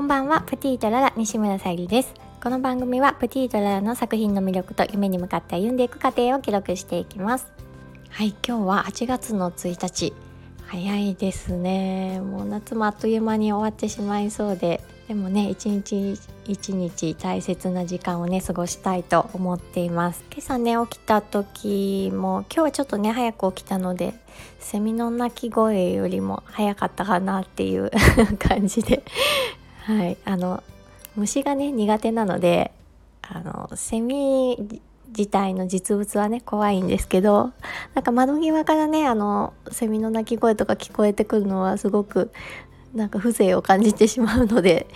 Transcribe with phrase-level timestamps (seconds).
[0.00, 2.14] こんばんはプティートララ西村さゆりです。
[2.42, 7.52] この番組はプティートララの作品の魅力と夢に向かって歩んでいく過程を記録していきます。
[8.08, 10.14] はい今日は8月の1日。
[10.64, 12.18] 早いですね。
[12.22, 14.80] もう夏もあっという間に終わってしまいそうで。
[15.06, 20.24] でもね一日一日大切な時間をね過ごしたいと思っています。
[20.30, 24.14] 今朝ね起きた時も今日はちょっとね早く起きたので
[24.60, 27.90] セミの鳴き声よりも早かったかなっていう
[28.38, 29.02] 感じで
[29.90, 30.62] はいあの
[31.16, 32.70] 虫がね苦手なので
[33.22, 37.50] あのセミ自体の実物はね怖いんですけど
[37.94, 42.30] なんか窓際からねあのセミの鳴き声とか聞こえてくるのはすごく
[42.94, 44.86] なんか風情を感じてしまうので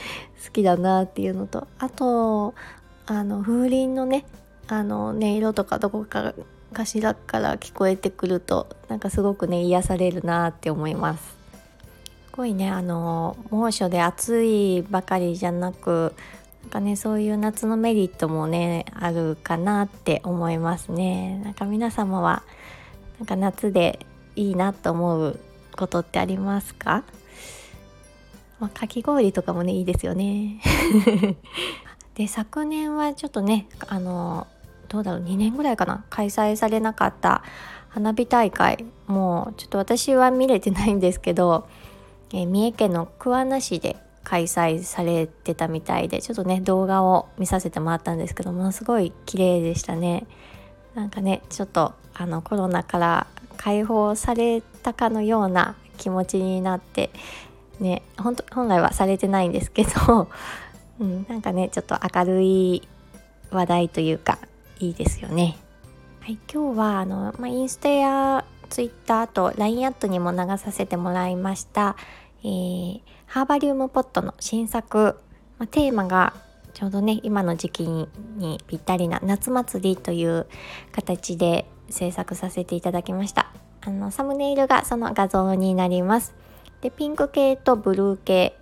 [0.44, 2.54] 好きだなっていうのとあと
[3.06, 4.24] あの風鈴のね
[4.68, 6.34] あの音色とかどこか
[6.72, 11.43] かしらから聞こえてくるとなんかすごくね癒されるなって思います。
[12.36, 16.14] ごいねあの猛暑で暑いばかりじゃなく
[16.62, 21.40] なんかねそういう夏のメリットもねあるかなって思いますね。
[21.44, 22.42] なんか皆様は
[23.20, 24.00] なんか夏で
[24.34, 25.38] いいなと思う
[25.76, 27.04] ことってありますか？
[28.58, 30.60] まあ、かき氷とかもねいいですよね。
[32.16, 34.46] で昨年はちょっとねあの
[34.88, 37.42] どうだろう2年ぐらいかな開催されなかった
[37.90, 41.68] 花火大会もうちょっと私は見れてないんですけど、
[42.34, 50.26] え、三重県の桑名市で開催されてたみたいでちょっとね動画を見させてもらったんですけどものすごい綺麗でしたね
[50.94, 53.26] なんかねちょっとあのコロナから
[53.56, 57.10] 解放されたかのような気持ちになって
[57.80, 60.28] ね本当本来はされてないんですけど、
[61.00, 62.88] うん、なんかねちょっと明るい
[63.50, 64.38] 話題というか
[64.80, 65.56] いいですよね。
[66.20, 71.96] はい、今日はあの、まあ、インスタやツイッターと LINE アットにも流させてもらいました、
[72.44, 75.18] えー、ハーバリウムポットの新作、
[75.58, 76.34] まあ、テーマが
[76.74, 80.46] ちょうどね今の時期にぴったりな夏祭りという
[80.92, 83.50] 形で制作させていただきました。
[83.80, 86.34] あのサムネイルがその画像になります。
[86.80, 88.58] でピンク系とブルー系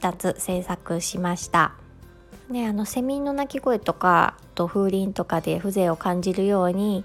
[0.00, 1.74] 2つ制作しました。
[2.50, 7.04] であのセミの鳴き声とかと風鈴とかで風情を感じるように、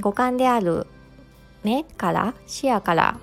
[0.00, 0.86] 五感である
[1.62, 3.18] 目から視野から、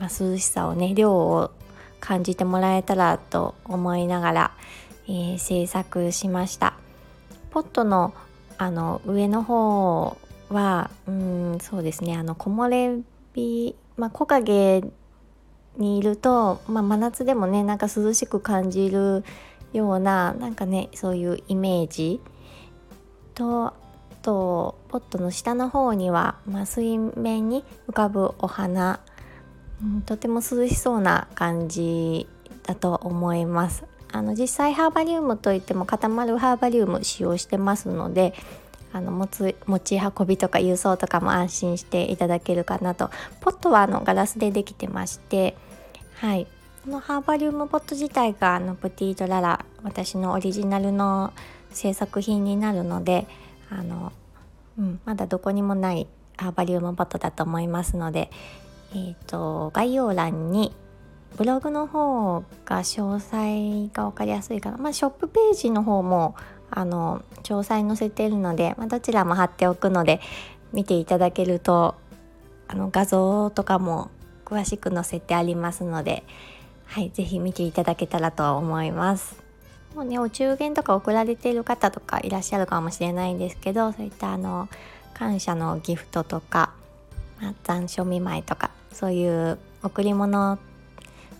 [0.00, 1.52] まあ、涼しさをね量を
[2.00, 4.50] 感じてもらえたらと思いながら、
[5.06, 6.74] えー、制作しました。
[7.50, 8.14] ポットの
[8.58, 10.16] あの上の方
[10.48, 13.02] はうんそうですねあの木漏れ
[13.34, 14.82] 日、まあ、木陰
[15.76, 19.24] にいると、まあ、真夏でもねなんか涼しく感じる
[19.72, 22.20] ようななんかねそういうイメージ。
[23.34, 23.72] と
[24.22, 29.00] とポットの下の方には、まあ、水面に浮かぶお花、
[30.06, 32.26] とても涼しそうな感じ
[32.64, 33.84] だと思います。
[34.12, 38.34] あの実際ハーバリウムといっても固まるハーバリウム使用してますので
[38.92, 43.10] あの持つ持ち運びとか郵送とかも安心していただけるかなと。
[43.40, 45.56] ポットはあのガラスでできてまして
[46.14, 46.46] はい。
[46.84, 51.32] このハーバリウムポット自体があのプティートララ私のオリジナルの
[51.70, 53.26] 制作品になるので
[53.70, 54.12] あの、
[54.78, 56.06] うん、まだどこにもない
[56.38, 58.30] ハーバリウムポットだと思いますので、
[58.92, 60.74] えーと、概要欄に
[61.36, 66.34] ブログの方が詳細が分かりやすいかな、まあ、ショップページの方も
[66.70, 70.20] あの詳細載せてるので、まあ、どちらも貼っておくので
[70.72, 71.96] 見ていただけると
[72.68, 74.10] あの画像とかも
[74.44, 76.24] 詳しく載せてありますので、
[76.86, 79.42] はい、是非見ていただけたらと思います。
[79.94, 84.68] もうねお中元とか送られている方とかいらっしゃるかもしれないんですけどそういったあの
[85.14, 86.72] 感謝のギフトとか、
[87.40, 90.58] まあ、残暑見舞いとかそういう贈り物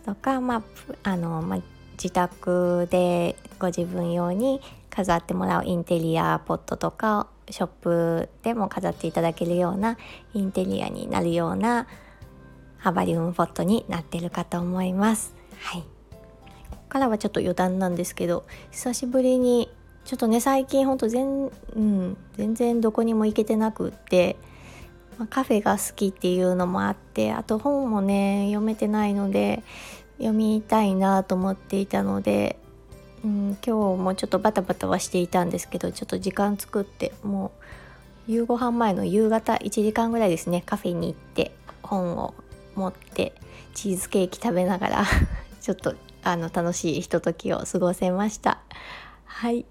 [0.05, 0.62] とか、ま
[1.03, 1.61] あのまあ、
[1.93, 9.99] 自宅でご自分用に飾ってもらうインテリアポットとかショップでも飾っていただけるような
[10.34, 11.87] インテリアになるような
[12.79, 15.35] ハバリウムポットになってるかと思います。
[15.58, 15.87] はい、こ
[16.70, 19.70] こからはちょっと余談なんですけど久しぶりに
[20.05, 24.37] ちょっとね最近ほんと全,、うん、全然どこにも行けてなくって、
[25.20, 29.62] まあ、カフェが好きっていうのもあってあと本もね読めてないので
[30.17, 32.58] 読みたいなと思っていたので
[33.22, 37.52] うん、今日もちょっとバタバタはしていたんですけどちょっと時間作っても
[38.26, 41.52] う夕ご飯前の夕方1時間ぐらいですねカフェに行って
[41.82, 42.34] 本を
[42.75, 43.34] 持って
[43.75, 45.05] チーズケーキ食べながら
[45.61, 48.61] ちょっとあの楽しいひとときを過ごせました。
[49.25, 49.67] はい。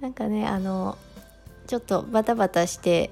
[0.00, 0.98] なんかねあの
[1.66, 3.10] ちょっとバタバタして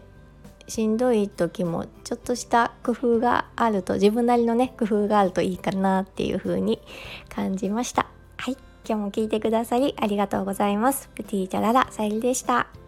[0.68, 6.80] しんどい時もちょっとした工夫があると自分なりのね工夫があるといいかなっていう風に
[7.28, 8.06] 感じました。
[8.36, 8.56] はい。
[8.84, 11.08] 今日も聞いてくださりありがとうございます。
[11.14, 12.81] プティチャララさゆりでした。